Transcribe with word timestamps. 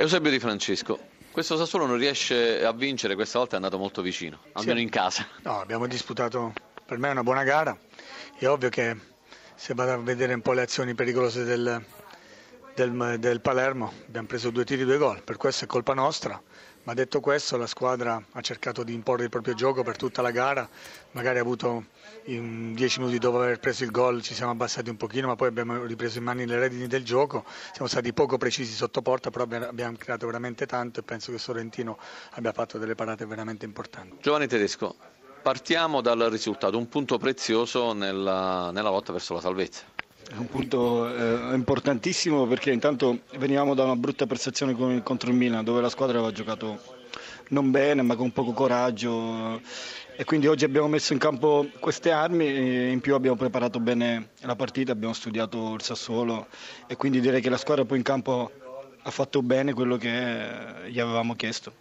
Eusebio 0.00 0.30
Di 0.30 0.38
Francesco, 0.38 0.96
questo 1.32 1.56
Sassuolo 1.56 1.84
non 1.84 1.96
riesce 1.96 2.64
a 2.64 2.72
vincere, 2.72 3.16
questa 3.16 3.38
volta 3.40 3.54
è 3.54 3.56
andato 3.56 3.78
molto 3.78 4.00
vicino, 4.00 4.38
almeno 4.52 4.76
Sì. 4.76 4.82
in 4.84 4.90
casa. 4.90 5.26
No, 5.42 5.58
abbiamo 5.60 5.88
disputato 5.88 6.52
per 6.86 6.98
me 6.98 7.08
una 7.10 7.24
buona 7.24 7.42
gara. 7.42 7.76
È 8.38 8.46
ovvio 8.46 8.68
che 8.68 8.96
se 9.56 9.74
vado 9.74 9.90
a 9.94 9.96
vedere 9.96 10.34
un 10.34 10.40
po' 10.40 10.52
le 10.52 10.62
azioni 10.62 10.94
pericolose 10.94 11.42
del, 11.42 11.84
del- 12.76 13.16
del 13.18 13.40
Palermo, 13.40 13.92
abbiamo 14.06 14.28
preso 14.28 14.50
due 14.50 14.64
tiri, 14.64 14.84
due 14.84 14.98
gol, 14.98 15.20
per 15.24 15.36
questo 15.36 15.64
è 15.64 15.66
colpa 15.66 15.94
nostra. 15.94 16.40
Ma 16.88 16.94
detto 16.94 17.20
questo, 17.20 17.58
la 17.58 17.66
squadra 17.66 18.18
ha 18.32 18.40
cercato 18.40 18.82
di 18.82 18.94
imporre 18.94 19.24
il 19.24 19.28
proprio 19.28 19.52
gioco 19.52 19.82
per 19.82 19.98
tutta 19.98 20.22
la 20.22 20.30
gara, 20.30 20.66
magari 21.10 21.36
ha 21.36 21.42
avuto 21.42 21.88
in 22.24 22.72
dieci 22.72 22.98
minuti 23.00 23.18
dopo 23.18 23.42
aver 23.42 23.60
preso 23.60 23.84
il 23.84 23.90
gol 23.90 24.22
ci 24.22 24.32
siamo 24.32 24.52
abbassati 24.52 24.88
un 24.88 24.96
pochino, 24.96 25.26
ma 25.26 25.36
poi 25.36 25.48
abbiamo 25.48 25.84
ripreso 25.84 26.16
in 26.16 26.24
mani 26.24 26.46
le 26.46 26.58
redini 26.58 26.86
del 26.86 27.04
gioco, 27.04 27.44
siamo 27.72 27.88
stati 27.88 28.14
poco 28.14 28.38
precisi 28.38 28.72
sotto 28.72 29.02
porta, 29.02 29.28
però 29.28 29.44
abbiamo- 29.44 29.66
abbiamo 29.66 29.98
creato 29.98 30.24
veramente 30.24 30.64
tanto 30.64 31.00
e 31.00 31.02
penso 31.02 31.30
che 31.30 31.36
Sorrentino 31.36 31.98
abbia 32.30 32.52
fatto 32.52 32.78
delle 32.78 32.94
parate 32.94 33.26
veramente 33.26 33.66
importanti. 33.66 34.16
Giovanni 34.22 34.46
Tedesco, 34.46 34.96
partiamo 35.42 36.00
dal 36.00 36.20
risultato, 36.30 36.78
un 36.78 36.88
punto 36.88 37.18
prezioso 37.18 37.92
nella, 37.92 38.70
nella 38.70 38.88
lotta 38.88 39.12
verso 39.12 39.34
la 39.34 39.40
salvezza. 39.42 39.84
È 40.30 40.36
un 40.36 40.46
punto 40.46 41.08
eh, 41.08 41.54
importantissimo 41.54 42.46
perché 42.46 42.70
intanto 42.70 43.20
venivamo 43.38 43.74
da 43.74 43.84
una 43.84 43.96
brutta 43.96 44.26
prestazione 44.26 44.74
con- 44.74 45.02
contro 45.02 45.30
il 45.30 45.36
Milan 45.36 45.64
dove 45.64 45.80
la 45.80 45.88
squadra 45.88 46.18
aveva 46.18 46.32
giocato 46.32 46.78
non 47.48 47.70
bene 47.70 48.02
ma 48.02 48.14
con 48.14 48.30
poco 48.30 48.52
coraggio 48.52 49.60
e 50.16 50.24
quindi 50.24 50.46
oggi 50.46 50.64
abbiamo 50.66 50.86
messo 50.88 51.14
in 51.14 51.18
campo 51.18 51.66
queste 51.78 52.10
armi 52.10 52.44
e 52.46 52.90
in 52.90 53.00
più 53.00 53.14
abbiamo 53.14 53.36
preparato 53.36 53.80
bene 53.80 54.30
la 54.40 54.54
partita, 54.54 54.92
abbiamo 54.92 55.14
studiato 55.14 55.72
il 55.74 55.80
Sassuolo 55.82 56.48
e 56.86 56.96
quindi 56.96 57.20
direi 57.20 57.40
che 57.40 57.48
la 57.48 57.56
squadra 57.56 57.86
poi 57.86 57.96
in 57.96 58.02
campo 58.02 58.50
ha 59.00 59.10
fatto 59.10 59.40
bene 59.42 59.72
quello 59.72 59.96
che 59.96 60.10
gli 60.88 61.00
avevamo 61.00 61.34
chiesto. 61.36 61.72